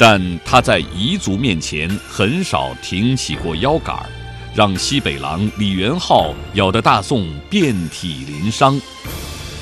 [0.00, 4.06] 但他在彝族面前很少挺起过腰杆儿，
[4.54, 8.80] 让西北狼李元昊咬得大宋遍体鳞伤。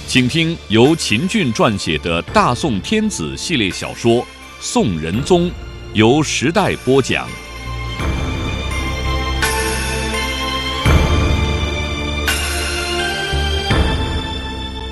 [0.07, 4.23] 请听由秦俊撰写的《大宋天子》系列小说
[4.61, 5.49] 《宋仁宗》，
[5.95, 7.27] 由时代播讲。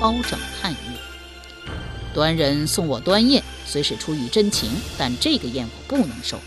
[0.01, 0.77] 包拯探月。
[2.13, 6.39] 端人送我端砚，虽是出于真情，但这个宴我不能收。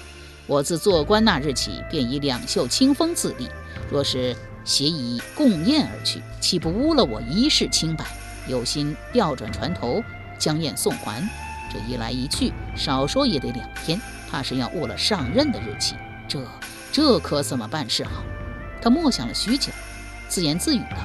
[0.46, 3.48] 我自做官那日起，便以两袖清风自立。
[3.90, 4.34] 若是
[4.64, 8.06] 携以共宴而去，岂不污了我一世清白？
[8.46, 10.02] 有心调转船头，
[10.38, 11.22] 将宴送还。
[11.70, 15.96] 这一来一去，少说也得两天，怕是要误了上任的日期。
[16.26, 16.42] 这
[16.90, 18.22] 这可怎么办是好？
[18.80, 19.70] 他默想了许久，
[20.28, 20.96] 自言自语道：“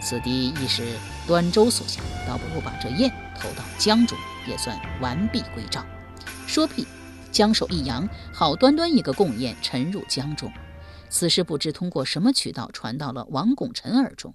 [0.00, 0.84] 此地亦是
[1.26, 4.18] 端州所辖，倒不如把这宴。”投到江中，
[4.50, 5.86] 也算完璧归赵。
[6.46, 6.84] 说毕，
[7.30, 10.52] 将手一扬，好端端一个贡宴沉入江中。
[11.08, 14.34] 此事不知通过什么渠道传到了王拱辰耳中。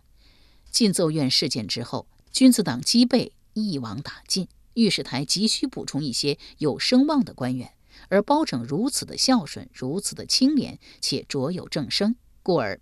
[0.72, 7.74] 进奏院事件之后，君子党积备一网打尽，御史台急需补充一些有声望的官员。
[8.10, 12.80] 而包拯如此的孝顺，如此的清廉，且卓有正声，故而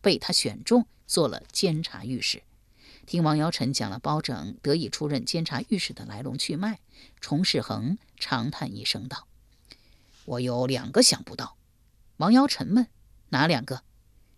[0.00, 2.42] 被他选中做了监察御史。
[3.06, 6.80] 听王尧臣讲了包拯得以出任监察御史的来龙去脉，
[7.20, 9.28] 崇世恒长叹一声道
[10.26, 11.56] ：“我有两个想不到。”
[12.18, 12.88] 王尧臣问
[13.30, 13.82] ：“哪两个？”“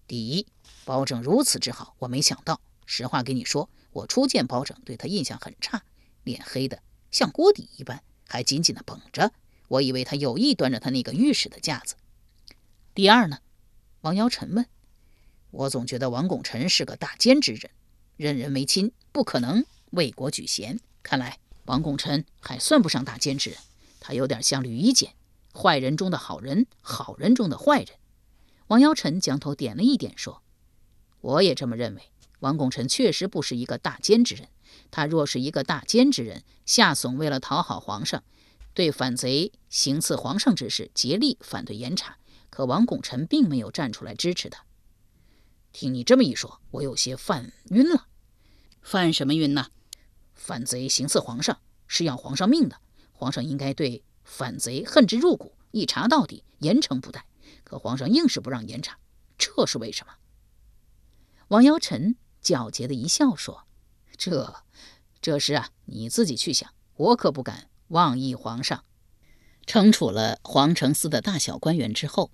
[0.07, 0.47] 第一，
[0.85, 2.61] 包拯如此之好，我没想到。
[2.85, 5.83] 实话跟你说，我初见包拯，对他印象很差，
[6.25, 9.33] 脸黑的像锅底一般，还紧紧的绷着，
[9.69, 11.95] 我以为他有意端着他那个御史的架子。
[12.95, 13.39] ”“第二呢？”
[14.03, 14.67] 王尧臣问。
[15.53, 17.71] “我总觉得王拱辰是个大奸之人。”
[18.19, 20.81] 任人唯亲，不可能为国举贤。
[21.05, 23.59] 看来王拱辰还算不上大奸之人，
[24.01, 25.15] 他有点像吕夷简，
[25.55, 27.89] 坏人中的好人，好人中的坏人。
[28.67, 30.43] 王尧臣将头点了一点，说
[31.23, 32.03] ：“我也这么认为。
[32.41, 34.49] 王拱辰确实不是一个大奸之人。
[34.91, 38.25] 他若是一个大奸之人，夏悚为了讨好皇上，
[38.75, 42.19] 对反贼行刺皇上之事竭力反对严查，
[42.51, 44.65] 可王拱辰并没有站出来支持他。
[45.71, 48.07] 听你这么一说，我有些犯晕了。”
[48.83, 49.69] 犯什么晕呢？
[50.35, 52.81] 反贼行刺皇上是要皇上命的，
[53.13, 57.27] 皇上应该对反贼恨之入骨，一查到底，严惩不贷。
[57.65, 58.99] 可皇上硬是不让严查，
[59.37, 60.15] 这是为什么？
[61.49, 63.67] 王尧臣狡黠的一笑说
[64.17, 64.63] ：“这，
[65.21, 68.85] 这事啊，你自己去想，我可不敢妄议皇上。
[69.67, 72.31] 惩处了皇城司的大小官员之后，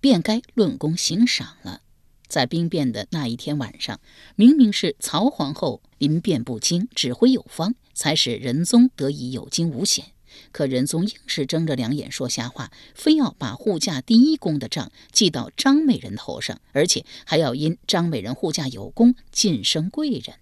[0.00, 1.82] 便该论功行赏了。”
[2.28, 4.00] 在兵变的那一天晚上，
[4.34, 10.06] 明明是曹皇后临变不惊，指挥有方，才使仁宗得以有惊无险。
[10.52, 20.36] 可仁宗硬是睁着两眼说瞎话，非要把护驾第一功的账记到张美人头上，而且还要因张美人护驾有功，晋升贵人。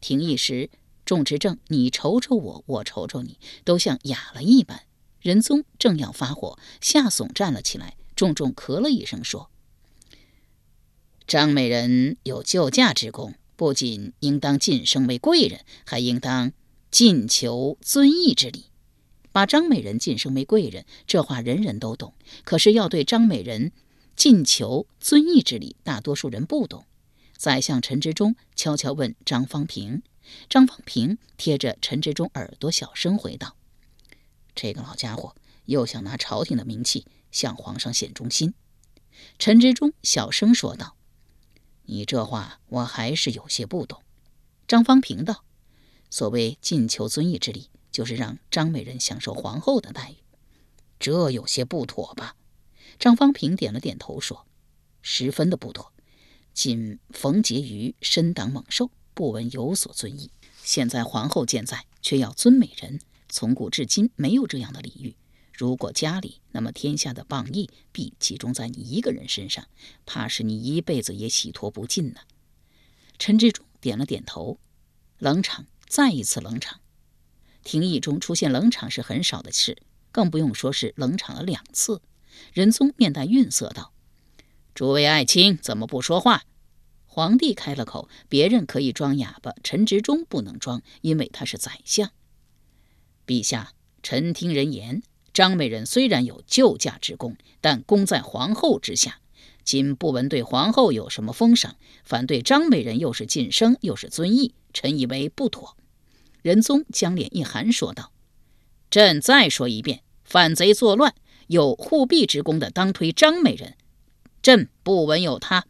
[0.00, 0.70] 廷议时，
[1.04, 4.82] 众执政你瞅瞅我，我瞅瞅你，都像哑了一般。
[5.20, 9.50] 仁宗正要发火，夏悚站了起来，重重咳了一声，说。
[11.26, 16.52] 张美人有救驾之功，不仅应当晋升为贵人，还应当
[16.92, 18.66] 进求尊义之礼。
[19.32, 22.14] 把张美人晋升为贵人，这话人人都懂。
[22.44, 23.72] 可是要对张美人
[24.14, 26.84] 进求尊义之礼，大多数人不懂。
[27.36, 30.02] 宰相陈之忠悄悄问张方平，
[30.48, 33.56] 张方平贴着陈之忠耳朵小声回道
[34.54, 38.54] ：“这个老家伙又想拿朝廷的名气向皇上显忠心。”
[39.40, 40.95] 陈之忠小声说道。
[41.86, 44.02] 你这话我还是有些不懂。
[44.68, 45.44] 张方平道
[46.10, 50.16] ：“所谓进求尊义之礼，就是让张美人享受皇后的待遇，
[50.98, 52.36] 这有些不妥吧？”
[52.98, 54.46] 张方平点了点头说
[55.02, 55.92] ：“十分的不妥。
[56.52, 60.30] 仅冯婕妤身挡猛兽，不闻有所尊义。
[60.62, 65.16] 现在皇后健在，却要尊美人，从古至今没有这样的礼遇。”
[65.56, 69.66] 如果家里，那么天下的谤义必集中在你一个人身上，
[70.04, 72.20] 怕是你一辈子也洗脱不尽呢。
[73.18, 74.58] 陈志忠点了点头，
[75.18, 76.80] 冷场，再一次冷场。
[77.64, 79.78] 廷议中出现冷场是很少的事，
[80.12, 82.02] 更不用说是冷场了两次。
[82.52, 83.94] 仁宗面带愠色道
[84.74, 86.44] ：“诸位爱卿怎么不说话？”
[87.08, 92.12] 皇帝开了口：“别人可以装哑巴，陈执中不能装，因为他是宰相。”
[93.26, 93.72] 陛下，
[94.02, 95.02] 臣听人言，
[95.36, 99.20] 张美人虽然有救驾之功，但功在皇后之下。
[99.64, 105.76] 今不闻对皇后有什么封赏，反对张美人又是晋升又是尊义，臣以为不妥。
[106.40, 108.12] 仁宗将脸一寒，说道
[108.88, 111.14] ：“朕再说一遍，反贼作乱
[111.48, 113.74] 有护弼之功的，当推张美人。
[114.40, 115.66] 朕不闻有他。”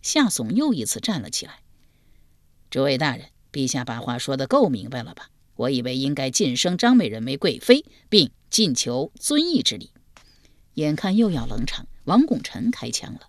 [0.00, 1.62] 夏悚又一次站了起来
[2.70, 5.30] ：“诸位大人，陛下把话说得够明白了吧？
[5.56, 9.90] 我以为应该晋升张美人为贵妃，并进求尊义之礼。
[10.74, 13.20] 眼看又要冷场。”王拱辰开枪了。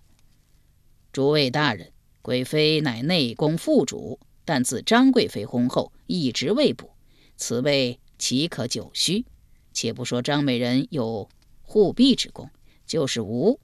[1.12, 1.92] 诸位大人，
[2.22, 6.90] 贵妃乃内宫副主，但自张贵妃薨后，一直未补，
[7.36, 9.24] 此位岂可久虚？
[9.72, 11.28] 且不说张美人有
[11.62, 12.50] 护弼之功，
[12.84, 13.60] 就是无，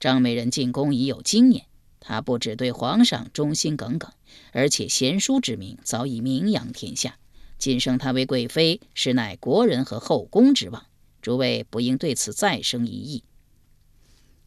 [0.00, 1.66] 张美人进宫已有经验，
[2.00, 4.10] 她不只对皇上忠心耿耿，
[4.50, 7.18] 而且贤淑之名早已名扬天下。
[7.60, 10.86] 晋升她为贵妃，实乃国人和后宫之望。
[11.22, 13.22] 诸位不应对此再生疑义。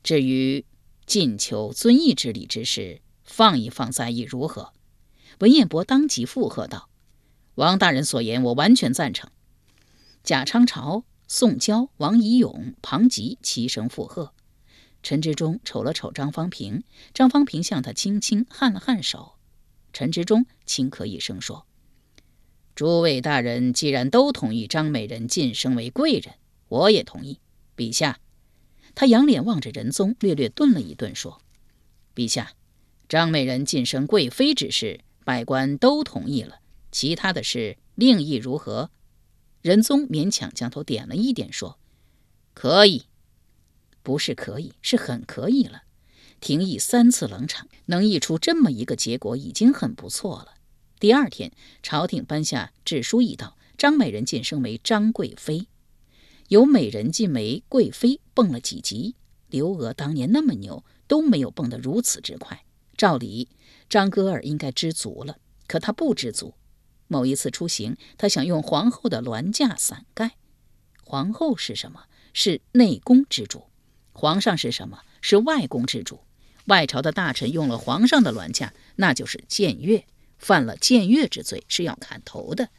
[0.02, 0.66] 至于
[1.06, 4.74] 进求遵义之礼之事，放一放再议如何？
[5.40, 6.90] 文彦博当即附和道
[7.56, 9.30] ：“王大人所言，我完全赞成。”
[10.24, 14.34] 贾昌朝、宋娇、王仪勇、庞吉齐声附和。
[15.04, 16.84] 陈之中瞅了瞅张方平，
[17.14, 19.34] 张方平向他轻轻颔了颔首。
[19.92, 21.68] 陈之中轻咳一声说
[22.76, 26.36] ：“诸位大人既然都同意张美人晋升为贵人，
[26.70, 27.40] 我也同意。
[27.78, 28.20] 陛下。”
[28.96, 31.42] 他仰脸望着仁宗，略略顿了一顿，说
[32.16, 32.54] ：“陛下，
[33.10, 36.60] 张美人晋升贵妃之事，百官都同意了。
[36.92, 38.92] 其他的事，另议如何？”
[39.64, 41.80] 仁宗勉强将头点了一点，说
[42.54, 43.06] ：“可以，
[44.04, 45.84] 不是可以，是很可以了。
[46.40, 50.53] 廷议三次冷场，能议出这么一个结果，已经很不错了。”
[51.04, 51.52] 第二天，
[51.82, 55.68] 朝廷颁下制书一道，张美人晋升为张贵妃。
[56.48, 59.18] 由美人晋为贵妃，蹦了几级。
[59.50, 62.64] 刘娥当年那么牛，都没有蹦得如此之快。
[62.96, 63.50] 照理，
[63.90, 66.54] 张哥儿应该知足了，可他不知足。
[67.10, 70.38] 某一次出行，他想用皇后的銮驾伞盖。
[71.04, 72.06] 皇后是什么？
[72.32, 73.66] 是内宫之主。
[74.14, 75.02] 皇上是什么？
[75.20, 76.22] 是外宫之主。
[76.68, 80.06] 外朝的大臣用了皇上的銮驾，那就是僭越，
[80.44, 82.70] 犯了僭越之罪，是要砍头的。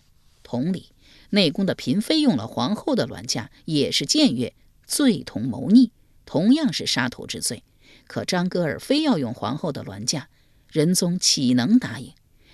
[0.42, 0.90] 同理。
[1.30, 4.54] 内宫的嫔妃用了皇后的銮驾，也是僭越，
[4.86, 5.90] 罪同谋逆，
[6.24, 7.64] 同样是杀头之罪。
[8.06, 10.28] 可张哥儿非要用皇后的銮驾，
[10.68, 12.12] 仁宗岂能答应？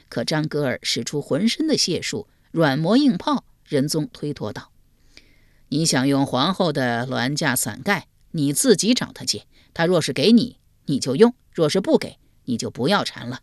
[0.09, 4.71] 可张哥儿使出浑身的解数，软磨硬泡，仁宗推脱道
[5.69, 9.45] ：“你想用皇后的銮驾伞盖，你自己找他借。
[9.75, 10.57] 他若是给你，
[10.87, 13.41] 你就用；若是不给，你就不要缠了。”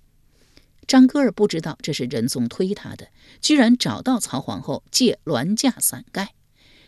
[0.87, 3.09] 张哥儿不知道这是仁宗推他的，
[3.41, 6.33] 居然找到曹皇后借銮驾伞盖，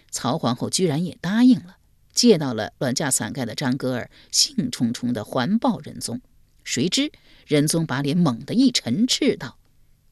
[0.10, 1.76] 曹皇后居然也答应了。
[2.14, 6.22] 借到了銮驾伞盖的张哥儿兴冲冲地环抱仁宗，
[6.64, 7.12] 谁知
[7.46, 9.58] 仁宗把脸猛地一沉，斥道：“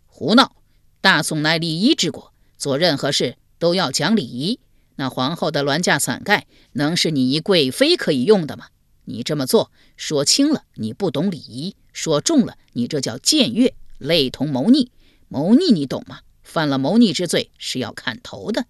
[0.06, 0.56] 胡闹！
[1.01, 4.60] 大宋乃礼仪之国，做任何事都要讲礼仪。
[4.95, 8.67] 那皇后的銮驾伞盖能是你一贵妃可以用的吗？
[9.08, 14.92] 你这么做，说轻了你不懂礼仪，说重了你这叫僭越。”类同谋逆，
[15.28, 16.20] 谋逆你懂吗？
[16.44, 18.68] 犯了谋逆之罪是要砍头的。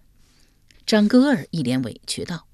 [0.86, 2.46] 张哥儿一脸委屈道：“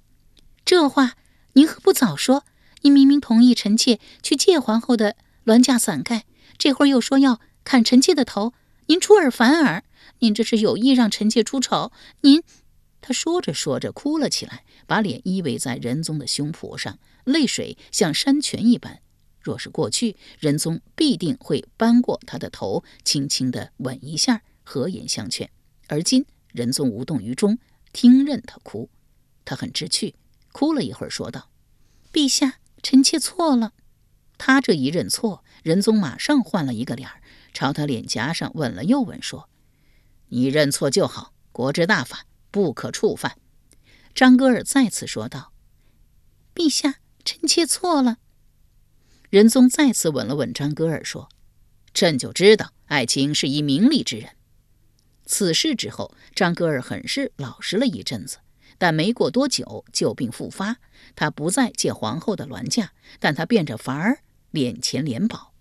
[0.67, 1.14] 这话
[1.53, 2.45] 您何不早说？
[2.83, 5.14] 您明明同意臣妾去借皇后的
[5.45, 6.25] 銮驾伞盖，
[6.59, 8.53] 这会儿又说要砍臣妾的头，
[8.87, 9.85] 您出尔反尔，
[10.19, 11.93] 您这是有意让臣妾出丑。
[12.23, 12.43] 您……”
[13.06, 19.02] 他说着说着哭了起来，把脸依偎在仁宗的胸脯上，泪水像山泉一般。
[19.42, 25.50] 若是过去，仁宗必定会扳过他的头，轻轻地吻一下，和颜相劝。
[25.88, 27.58] 而今，仁宗无动于衷，
[27.92, 28.88] 听任他哭。
[29.44, 30.14] 他很知趣，
[30.52, 31.50] 哭了一会儿，说道
[32.11, 33.75] ：“陛下，臣妾错了。”
[34.38, 37.20] 他这一认错，仁宗马上换了一个脸儿，
[37.52, 39.50] 朝他脸颊上吻了又吻，说
[40.32, 43.37] ：“你认错就好，国之大法不可触犯。”
[44.14, 45.52] 张哥尔再次说道
[46.54, 48.18] ：“陛下，臣妾错了。”
[49.28, 51.28] 仁宗再次吻了吻张哥儿，说
[51.92, 54.37] ：“朕就知道爱卿是一明理之人。”
[55.26, 58.38] 此事之后，张哥儿很是老实了一阵子，
[58.78, 60.76] 但没过多久，旧病复发。
[61.16, 64.20] 他不再借皇后的銮驾，但他变着法儿
[64.52, 65.52] 敛钱敛宝。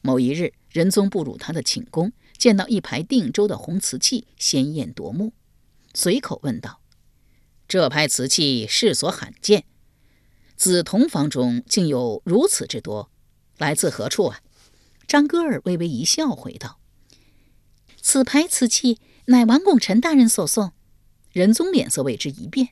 [0.00, 5.32] 某一日，仁宗步入他的寝宫，见到一排定州的红瓷器，鲜艳夺目，
[5.94, 6.80] 随口问道
[7.68, 9.64] ：“这牌瓷器世所罕见，
[10.56, 13.10] 紫铜方中竟有如此之多，
[13.58, 14.40] 来自何处啊？”
[15.08, 16.78] 张歌儿微微一笑，回道
[18.00, 20.72] ：“此牌瓷器乃王拱辰大人所送。”
[21.32, 22.70] 仁宗脸色为之一变。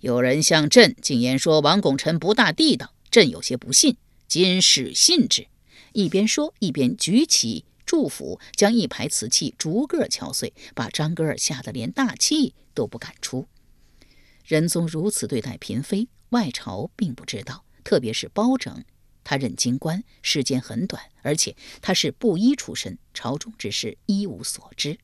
[0.00, 5.48] 有人向朕进言说王拱辰不大地道，朕有些不信，今始信之。
[5.92, 13.48] 一边说，一边举起祝福，将一排瓷器逐个敲碎，把张歌儿吓得连大气都不敢出。
[14.46, 18.84] 仁宗如此对待嫔妃，外朝并不知道，特别是包拯，
[19.24, 24.96] 他任京官时间很短，而且他是布衣出身，朝中之事一无所知。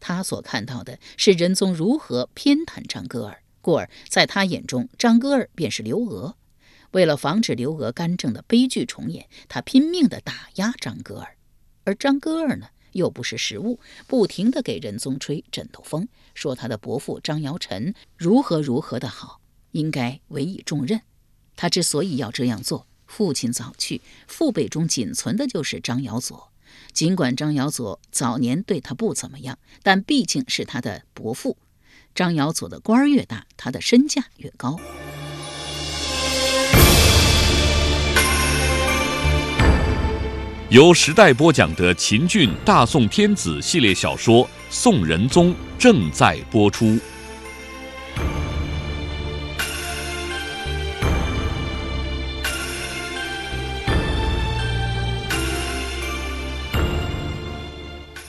[0.00, 3.44] 他所看到的是仁宗如何偏袒张歌儿。
[3.60, 6.36] 故而，在他眼中，张歌儿便是刘娥。
[6.90, 11.36] 为了防止刘娥干政的悲剧重演，他拼命地打压张歌儿。
[11.84, 19.40] 而张歌儿呢，又不是食物，不停地给仁宗吹枕头风，说他的伯父张尧臣如何如何的好，
[19.72, 21.00] 应该委以重任。
[21.56, 26.50] 他之所以要这样做，父亲早去，父辈中仅存的就是张尧佐。
[26.92, 31.56] 尽管张尧佐早年对他不怎么样，但毕竟是他的伯父。
[32.14, 34.78] 张尧佐的官儿越大，他的身价越高。
[40.72, 46.98] 由时代播讲的秦俊大宋天子系列小说《宋仁宗》正在播出。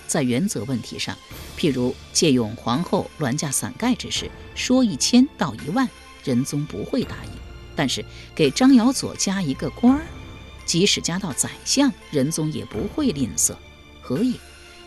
[0.06, 1.18] 在原则问题上，
[1.58, 5.88] 譬如借用皇后銮驾伞盖之事，说一千道一万，
[6.26, 7.32] 仁宗不会答应；
[7.74, 8.04] 但是
[8.36, 10.04] 给张尧佐加一个官儿，
[10.65, 13.55] 即使加到宰相，仁宗也不会吝啬。
[14.01, 14.39] 何以？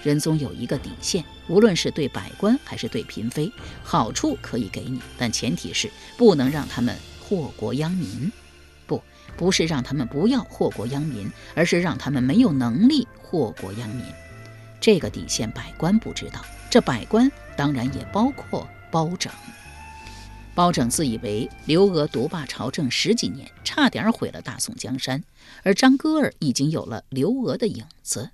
[0.02, 3.50] 仁宗有一个底线，无论是对百官还是对嫔妃，
[3.83, 8.30] 好处可以给你，但前提是不能让他们祸国殃民。
[8.87, 9.02] 不，
[9.37, 14.04] 不是让他们不要祸国殃民，而是让他们没有能力祸国殃民。
[14.80, 16.45] 这个底线，百官不知道。
[16.71, 19.33] 这百官当然也包括包拯。
[20.57, 25.23] 包拯自以为刘娥独霸朝政十几年，差点毁了大宋江山，
[25.63, 28.31] 而张歌儿已经有了刘娥的影子。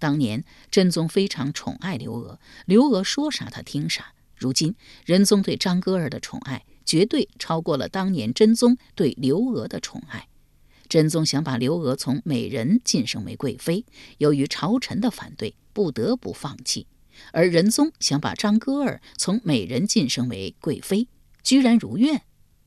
[0.00, 0.42] 当年
[0.72, 4.12] 真宗非常宠爱刘娥，刘娥说啥他听啥。
[4.34, 4.74] 如今
[5.06, 10.26] 仁宗对张歌儿的宠爱，绝对超过了当年真宗对刘娥的宠爱。
[10.88, 13.84] 真宗想把刘娥从美人晋升为贵妃，
[14.18, 16.86] 由于朝臣的反对，不得不放弃；
[17.30, 21.06] 而仁宗想把张歌儿从美人晋升为贵妃，
[21.42, 22.22] 居然如愿。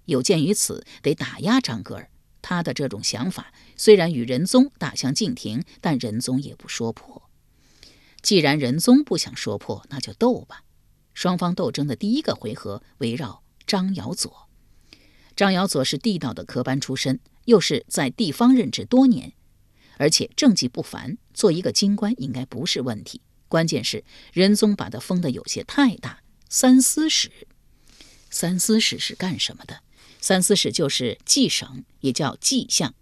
[0.06, 2.10] 有鉴于此，得打压张格尔。
[2.42, 7.30] 他的这种想法虽然与仁宗大相径庭，但仁宗也不说破。
[8.22, 10.64] 既然仁宗不想说破，那就斗吧。
[11.14, 14.50] 双方斗争的第一个回合围绕张尧佐。
[15.36, 17.20] 张尧佐是地道的科班出身。
[17.46, 19.34] 又是在地方任职多年，
[20.00, 23.22] 而且政绩不凡，做一个京官应该不是问题。
[23.48, 24.04] 关键是
[24.34, 27.30] 仁宗把他封的有些太大，三司使。
[28.36, 29.80] 三司使是干什么的？
[30.20, 32.94] 三司使就是记省，也叫记相，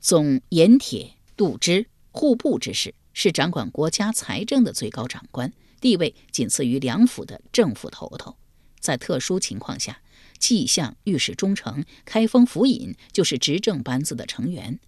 [0.00, 5.52] 总盐铁度支户部之事，是掌管国家财政的最高长官，
[5.82, 8.38] 地位仅次于梁府的政府头头。
[8.80, 10.00] 在特殊情况下。
[10.36, 14.78] 迹相御史中丞开封府尹就是执政班子的成员，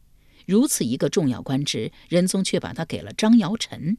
[0.45, 3.97] 如此一个重要官职，仁宗却把他给了张尧臣。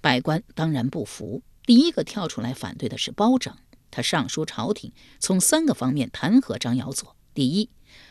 [0.00, 3.56] 百官当然不服，第一个跳出来反对的是包拯。
[3.90, 7.70] 他上书朝廷，从三个方面弹劾张尧佐：第一，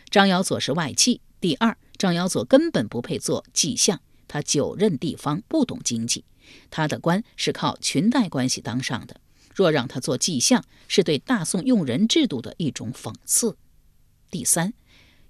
[0.10, 6.26] 张尧佐是外戚；第二，张尧佐根本不配做迹相，他久任地方，不懂经济，
[6.70, 9.22] 他的官是靠裙带关系当上的。
[9.54, 13.58] 若让他做迹相，是对大宋用人制度的一种讽刺。
[14.30, 14.74] 第三，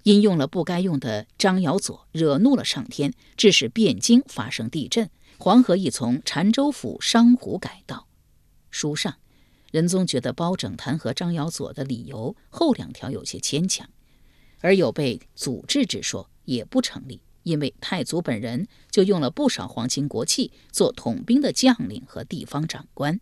[0.02, 8.06] 因用了不该用的张尧佐，惹怒了上天，致使汴京发生地震，黄河亦从澶州府商湖改道。
[8.70, 9.16] 书上，
[9.70, 13.88] 仁宗觉得包拯弹劾张尧佐的理由后两条有些牵强，
[14.60, 23.20] 而有被阻治之说也不成立，因为太祖本人就用了不少皇亲国戚做统兵的将领和地方长官。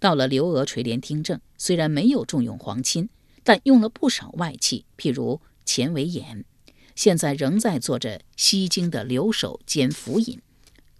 [0.00, 3.08] 到了刘娥垂帘听政，虽然没有重用皇亲，
[3.44, 6.44] 但用了不少外戚，譬如钱维演，
[6.94, 10.40] 现在仍在做着西京的留守兼府尹。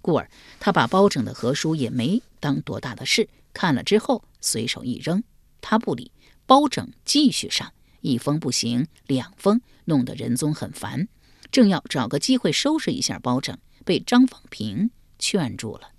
[0.09, 5.23] 故而他把包拯的和书也没当多大的事，看了之后随手一扔。
[5.61, 6.11] 他不理，
[6.47, 11.09] 包拯继续上，一封不行，两封，弄得仁宗很烦，
[11.53, 15.91] 正要找个机会收拾一下包拯，被张方平劝住了。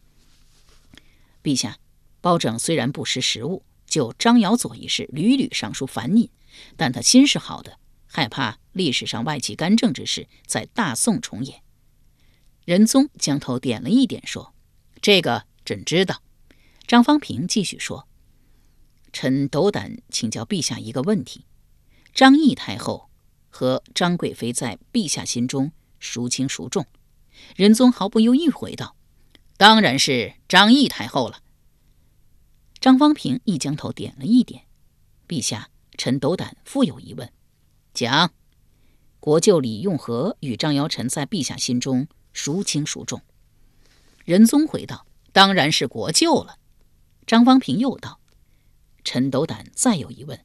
[1.44, 1.78] 陛下。
[2.20, 6.28] 包拯虽然不识时务，就张尧佐一事屡屡上书烦您，
[6.75, 11.62] 但他心是好的，害怕历史上外戚干政之事在大宋重演。
[12.70, 14.54] 仁宗将头点了一点，说
[15.02, 16.22] ：“这个朕知道。”
[16.86, 18.08] 张方平继续说
[19.12, 21.46] ：“臣斗胆请教陛下一个问题：
[22.14, 23.10] 张毅太后
[23.50, 26.86] 和张贵妃在陛下心中孰轻孰重？”
[27.58, 28.96] 仁宗毫不犹豫回道
[29.58, 31.42] ：“当然是张毅太后了。”
[32.80, 34.66] 张方平亦将头点了一点。
[35.28, 37.34] 陛下，臣斗胆复有疑问，
[37.96, 38.32] 讲：
[39.20, 42.08] 国舅李用和与张尧臣在陛下心中
[42.39, 43.22] 孰轻孰重？
[44.24, 46.55] 仁宗回道：“当然是国舅了。”
[47.27, 48.19] 张方平又道
[49.03, 50.39] ：“臣斗胆再有疑问，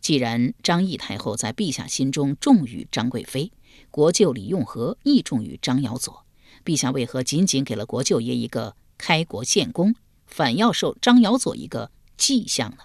[0.00, 3.50] 既然张毅太后在陛下心中重于张贵妃，
[3.90, 6.24] 国舅李用和亦重于张尧佐，
[6.64, 9.96] 陛下为何仅仅给了国舅爷一个开国献功？”
[10.30, 12.84] 反要受张尧佐一个迹象呢。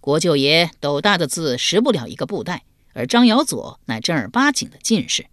[0.00, 5.26] 国舅爷斗大的字识不了一个布袋，而张尧佐乃正儿八经的进士。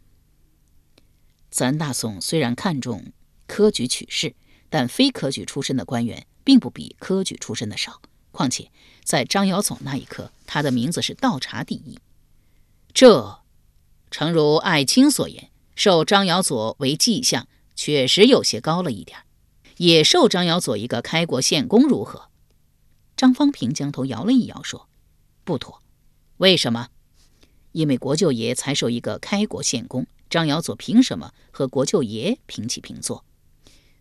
[1.50, 3.12] 咱大宋虽然看重
[3.48, 4.36] 科举取士，
[4.70, 8.01] 但非科举出身的官员并不比科举出身的少。
[8.32, 8.70] 况且
[9.04, 11.98] 在张尧佐那一刻，他的名字是倒查第一。
[12.94, 13.39] 这，
[14.12, 19.20] 诚如艾青所言，授张尧佐为迹象，确实有些高了一点。
[19.77, 22.30] 也授张尧佐一个开国献功如何？
[23.16, 24.88] 张方平将头摇了一摇，说
[25.44, 25.82] ：“不妥。
[26.38, 26.89] 为什么？
[27.72, 33.24] 因为国舅爷才授一个开国献功，张尧佐凭什么和国舅爷平起平坐？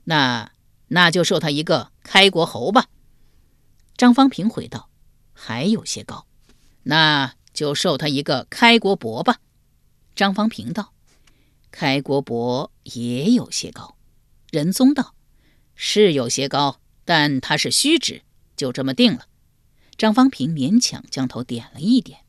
[0.05, 0.53] 那
[0.89, 2.87] 那就授他一个开国侯吧。”
[3.97, 4.89] 张方平回道
[5.33, 6.27] ：“还有些高，
[6.85, 9.41] 那就授他一个开国伯吧。”
[10.15, 10.93] 张方平道
[11.71, 13.97] ：“开国伯也有些高。”
[14.51, 15.15] 仁宗道。
[15.79, 18.23] 是有些高，但他是虚职，
[18.57, 19.27] 就这么定了。
[19.99, 22.21] 张方平勉强将头点了一点。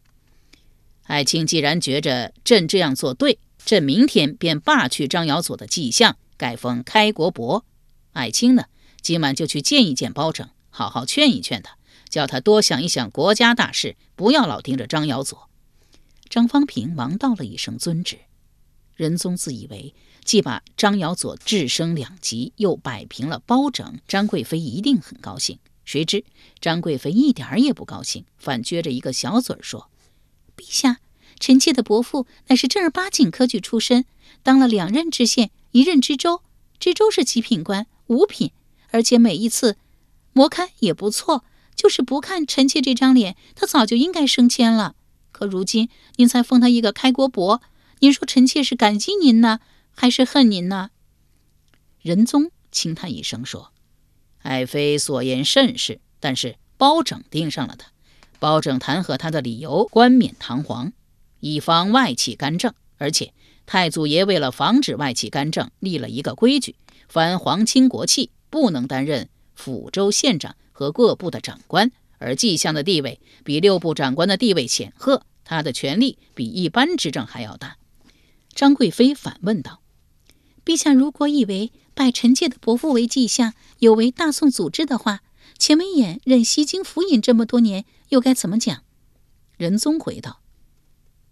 [1.04, 7.66] 爱卿既然觉着朕这样做对，朕明天便罢去张尧佐的迹象，改封开国伯。
[8.14, 8.68] 爱卿呢，
[9.02, 15.50] 今晚就去见一见包拯，好好劝一劝他，叫他多想一想国家大事，不要老盯着张尧佐。
[16.30, 18.20] 张方平忙道了一声遵旨。
[18.96, 19.94] 仁宗自以为。
[20.24, 25.58] 既把张尧佐置升两级，又摆平了包拯，张贵妃一定很高兴。
[25.86, 26.26] 谁知
[26.60, 29.90] 张贵妃一点儿也不高兴，反撅着一个小嘴儿说
[30.58, 31.00] ：“陛下，
[31.40, 34.06] 臣妾的伯父乃是正儿八经科举出身，
[34.44, 36.42] 当了两任知县，一任知州。
[36.80, 38.52] 知州是极品官，五品，
[38.92, 39.78] 而且每一次
[40.34, 41.44] 模勘也不错。
[41.76, 44.96] 就是不看臣妾这张脸，他早就应该升迁了。
[45.32, 47.62] 可如今您才封他一个开国伯，
[48.00, 49.60] 您说臣妾是感激您呢？”
[49.94, 50.90] 还是恨您呢？
[52.02, 53.72] 仁宗轻叹一声说
[54.42, 57.90] ：“爱妃所言甚是，但是包拯盯上了他。
[58.40, 60.94] 包拯弹劾他的理由冠冕堂皇，
[61.54, 62.74] 以防外戚干政。
[62.98, 63.34] 而且
[63.66, 66.76] 太祖爷为了防止外戚干政，立了一个规矩：
[67.08, 71.92] 凡皇亲国戚不能担任抚州县长和各部的长官。
[72.20, 77.78] 而纪相的地位比六部长官的地位显赫，他的权力比一般执政还要大。”
[78.56, 79.82] 张贵妃反问道。
[80.66, 85.22] 陛下如果以为拜臣妾的伯父为迹象有违大宋祖制的话，
[85.60, 88.82] 钱维演任西京府尹这么多年，又该怎么讲？
[89.58, 90.42] 仁宗回道：“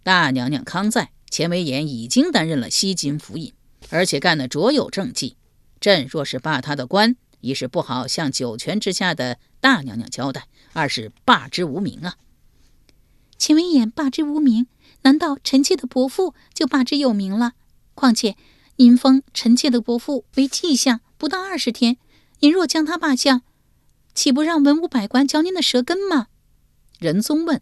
[0.06, 3.52] 大娘娘康在，钱维演已经担任了西京府尹，
[3.90, 5.36] 而且干得卓有政绩。
[5.80, 12.14] 朕若是罢他的官，一是不好向九泉之下的大娘娘交代，二是罢之无名啊。
[13.36, 14.68] 钱维衍罢之无名，
[15.02, 17.54] 难道臣妾的伯父就罢之有名了？
[17.96, 18.36] 况且……”
[18.78, 21.96] 您封臣妾的伯父为迹相，不到二十天，
[22.38, 23.42] 您若将他罢相，
[24.14, 26.28] 岂不让文武百官嚼您的舌根吗？
[27.00, 27.60] 仁宗问：“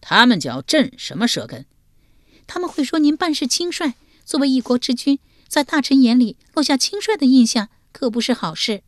[0.00, 1.66] 他们嚼朕什么舌根？”
[2.52, 8.82] 他们会说您办事轻率，作为一国之君，在大臣眼里落下轻率的印象，可不是好事。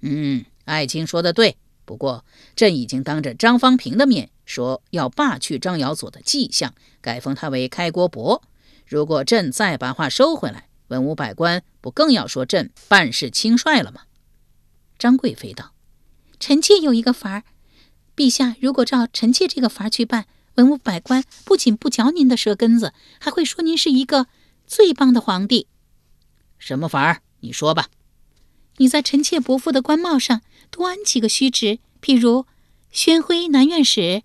[0.00, 1.56] 嗯，爱卿说的对。
[1.84, 2.24] 不过
[2.56, 8.42] 朕已经当着张方平的面说要罢去张尧佐的迹象，改封他为开国伯。
[8.88, 14.02] 如果朕再把话收回来，文武百官不更要说朕办事轻率了吗？
[14.98, 15.74] 张贵妃道
[16.40, 17.44] ：“臣妾有一个法儿，
[18.16, 24.26] 陛下如果照臣妾这个法儿去办，文武百官不仅不嚼您的舌根子，还会说您是一个
[24.66, 25.66] 最棒的皇帝。
[26.58, 27.22] 什么法儿？
[27.40, 27.88] 你说吧。
[28.76, 32.46] 你在臣妾伯父的官帽上多安几个虚职，譬如
[32.90, 34.22] 宣徽南院使、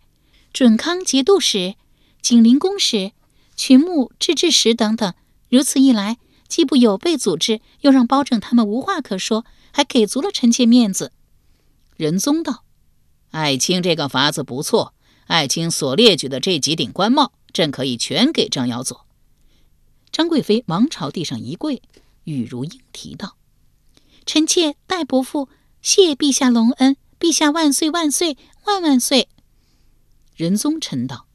[0.54, 1.76] 准康节度使、
[2.22, 3.12] 景陵公使、
[3.56, 5.14] 群牧制置使等等。
[5.50, 11.12] 如此一来。”既不有被组织，又让包拯他们无话可说，还给足了臣妾面子。
[11.98, 12.64] 仁宗道
[13.32, 14.94] ：“爱卿这个法子不错，
[15.26, 19.06] 爱卿所列举的这几顶官帽，朕可以全给张瑶做。
[20.12, 21.82] 张贵妃忙朝地上一跪，
[22.24, 23.36] 玉如应提道
[24.26, 25.50] ：“臣妾戴伯父
[25.82, 29.28] 谢陛下隆恩，陛下万岁万岁万万岁。”
[30.36, 31.28] 仁宗嗔道：“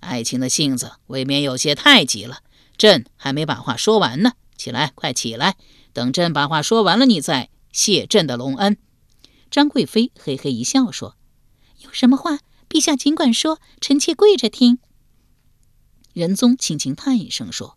[0.00, 2.40] 爱卿的性子未免有些太急了，
[2.76, 4.32] 朕还没把话说完呢。
[4.56, 5.56] 起来，快起来，
[5.92, 8.76] 等朕把话说完了，你再谢朕的隆恩。”
[9.50, 11.16] 张贵妃嘿嘿一笑，说
[11.82, 14.78] ：“有什么话，陛下尽管说，臣妾跪着听。”
[16.12, 17.76] 仁宗轻轻叹一声，说。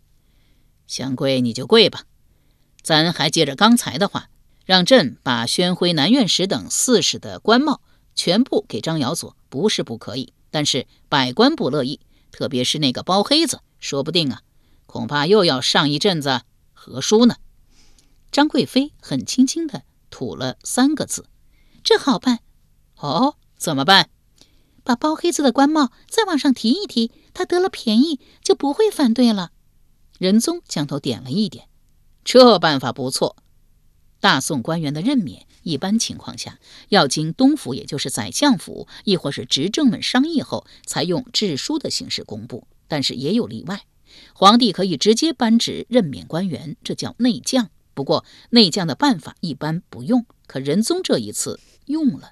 [0.87, 2.05] 想跪你就跪吧，
[2.81, 4.29] 咱还接着刚才的话，
[4.65, 7.81] 让朕把宣徽南院使等四使的官帽
[8.15, 11.99] 全部给张瑶佐，不是不可以，但是百官不乐意，
[12.31, 14.41] 特别是那个包黑子，说不定啊，
[14.87, 16.41] 恐怕又要上一阵子
[16.73, 17.35] 和书呢。
[18.31, 21.27] 张贵妃很轻轻的吐了三个字
[21.83, 22.39] ：“这好办。”
[22.97, 24.09] 哦，怎么办？
[24.89, 29.51] 把包黑子的官帽再往上提一提，他得了便宜就不会反对了。
[30.17, 31.67] 仁宗将头点了一点，
[32.23, 33.35] 这办法不错。
[34.19, 42.65] 大宋官员的任免，一般情况下要经东府，也就是宰相府，亦或是执政们商议后，才用制书的形式公布。
[42.87, 43.83] 但是也有例外，
[44.33, 47.69] 皇帝可以直接颁旨任免官员，这叫内降。
[47.93, 52.31] 不过内降的办法一般不用，可仁宗这一次用了。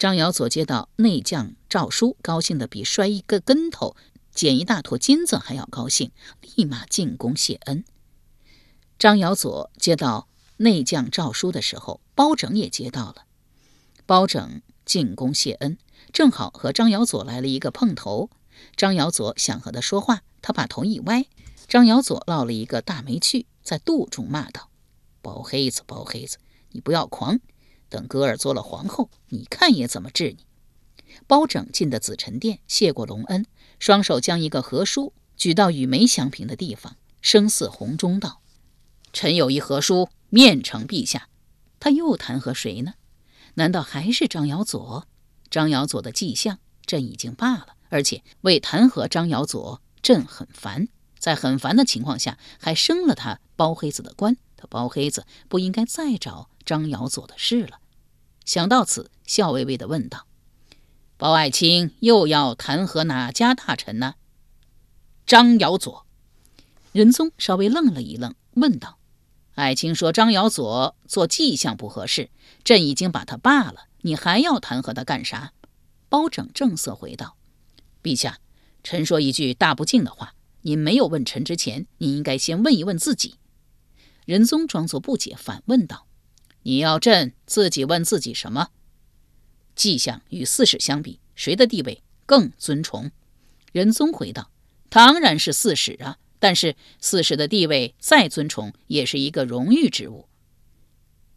[0.00, 3.94] 张尧佐接到内降诏书，高兴得比摔一个跟头。
[4.32, 6.10] 捡一大坨金子还要高兴，
[6.40, 7.84] 立马进宫谢恩。
[8.98, 13.26] 张尧佐接到内降诏书的时候，包拯也接到了。
[14.06, 15.76] 包拯进宫谢恩，
[16.14, 18.30] 正好和张尧佐来了一个碰头。
[18.74, 21.26] 张尧佐想和他说话，他把头一歪，
[21.68, 24.70] 张尧佐落了一个大没趣，在肚中骂道
[25.20, 26.38] ：“包黑子，包黑子，
[26.70, 27.38] 你不要狂！
[27.90, 30.46] 等格尔做了皇后，你看爷怎么治你！”
[31.26, 33.44] 包拯进的紫宸殿，谢过隆恩。
[33.78, 38.40] 双手将一个和书举到与梅相平的地方，声似洪钟道
[39.12, 41.28] ：“臣有一和书，面呈陛下。”
[41.80, 42.94] 他又弹劾谁呢？
[43.54, 45.06] 难道还是张尧佐？
[45.50, 47.74] 张尧佐的迹象，朕已经罢了。
[47.88, 50.88] 而且为弹劾张尧佐，朕很烦。
[51.18, 54.36] 在很烦的情况下，还升了他包黑子的官。
[54.56, 57.78] 他包黑子不应该再找张尧佐的事了。
[58.44, 60.26] 想到此，笑微微的问道。
[61.16, 64.14] 包爱卿又要弹劾哪家大臣呢？
[65.26, 66.06] 张尧佐。
[66.92, 68.98] 仁宗稍微愣了一愣，问道
[69.54, 72.30] ：“爱卿说张尧佐做迹象不合适，
[72.64, 75.52] 朕已经把他罢了，你还要弹劾他干啥？”
[76.08, 77.36] 包拯正色回道
[78.02, 78.40] ：“陛下，
[78.82, 83.36] 臣说一句大不敬的话，您没有问臣之前，您应该先问一问自己。”
[84.26, 86.08] 仁宗装作不解，反问道
[86.62, 88.68] ：“你要朕自己问自己什么？”
[89.74, 93.10] 迹象与四史相比，谁的地位更尊崇？
[93.72, 94.50] 仁宗回道
[94.90, 96.18] ：“当然是四史啊！
[96.38, 100.26] 但是四史的地位再尊崇，也是一个荣誉职务。”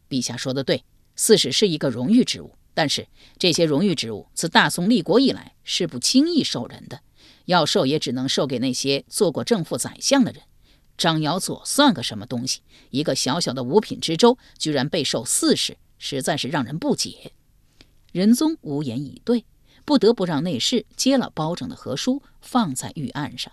[0.10, 0.84] 陛下说的对，
[1.16, 3.08] 四史是一个荣誉职务，但是
[3.38, 7.02] 这些荣誉职务自大宋立国以来是不轻易授人的，
[7.46, 10.44] 要授也只能授给那些做过正副宰相的人。
[11.04, 12.62] 张尧佐算个什么东西？
[12.89, 17.34] 一个小小的五品知州，居然被授四史，实在是让人不解。
[18.13, 19.44] 仁宗无言以对，
[19.84, 23.52] 不得不让内侍接了包拯的和书，放在御案上。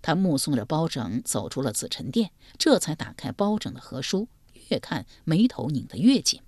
[0.00, 4.26] 他目送着包拯走出了紫宸殿，这才打开包拯的和书，
[4.70, 6.40] 越看眉头拧得越紧。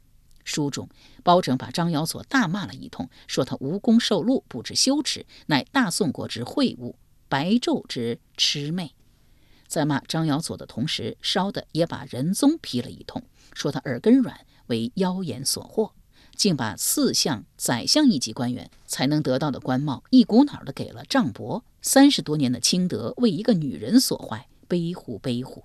[0.45, 0.89] 书中，
[1.23, 6.97] 包拯把张尧佐大骂了一通，说他无功受禄，不知羞耻，乃大宋国之秽物，
[7.29, 8.95] 白昼之魑魅。
[9.73, 13.23] 在骂张尧佐的同时，烧的也把仁宗批了一通，
[13.55, 15.93] 说他耳根软，为妖言所惑。
[16.37, 21.65] 竟把四相宰相一级官员才能得到的官帽，一股脑的给了张伯。
[21.81, 25.65] 三十多年的清德为一个女人所坏，悲乎悲乎！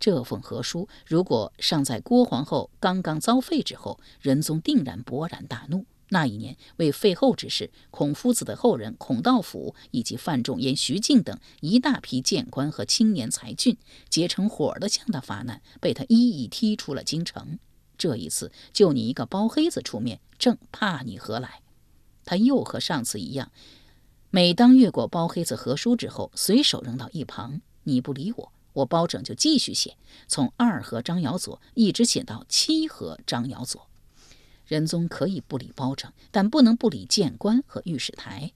[0.00, 5.86] 这封和书如果尚在郭皇后刚刚遭废之后，仁宗定然勃然大怒。
[6.10, 13.76] 那一年为废后之事，孔夫子的后人孔道辅以及范仲淹、徐敬等一大批谏官和青年才俊
[14.08, 17.58] 结成伙的向他发难，被他一一踢出了京城。
[17.98, 21.62] 这一次就你一个包黑子出面，正怕你何来？
[22.24, 23.50] 他又和上次一样，
[24.30, 27.60] 每当越过包黑子和书之后，随手扔到一旁。
[27.84, 33.87] 你不理我，我包拯就继续写，从二和张尧佐一直写到七和张尧佐。
[34.68, 38.52] 仁宗可以不理包拯，但不能不理谏官和御史台。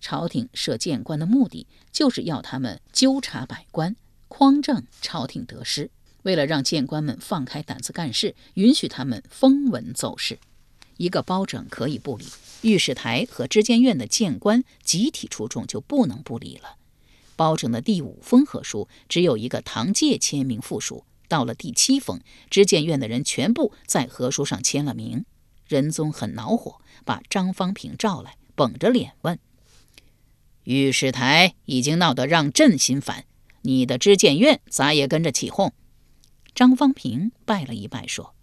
[0.00, 3.96] 朝廷设谏官的目的，就是要他们纠察百官，
[4.28, 5.90] 匡正朝廷得失。
[6.22, 10.38] 为了让谏官们放开胆子干事，允许他们风闻奏事，
[10.96, 12.24] 一个包拯可以不理，
[12.62, 16.76] 御史台和知监院的谏官集体出众就不能不理了。
[17.34, 25.24] 包拯的第五封和书只有一个唐介签名附属，到了第七封，知监院的人全部在和书上签了名。
[25.68, 29.38] 仁宗很恼火，把张方平召来，绷着脸问
[30.64, 33.24] ：“御史台已经闹得让朕心烦，
[33.62, 35.72] 你的知谏院咋也跟着起哄？”
[36.54, 38.34] 张方平拜了一拜，说：“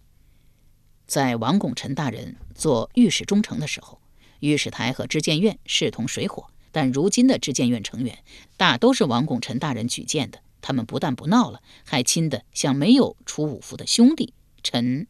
[1.06, 4.00] 在王拱辰大人做御史中丞的时候，
[4.40, 8.18] 御史台和知谏院势同水火。”但如今的知谏院成员
[8.58, 14.34] 大都是王拱辰大人举荐的，他们不但不闹了，还亲得像没有出五服的兄弟。
[14.62, 15.06] 臣，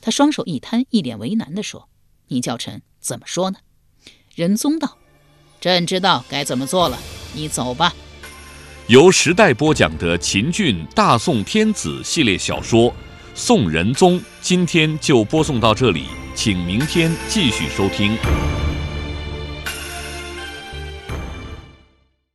[0.00, 1.88] 他双手一摊，一脸为难地说
[2.28, 3.58] ：“你叫臣怎么说呢？”
[4.34, 4.96] 仁宗道
[5.60, 6.98] ：“朕知道该怎么做了，
[7.34, 7.94] 你走吧。”
[8.88, 12.90] 由时代播讲的秦俊大宋天子系列小说
[13.34, 18.16] 《宋仁宗》，今天就播送到这里，请明天继续收听。